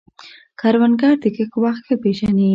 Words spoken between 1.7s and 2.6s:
ښه پېژني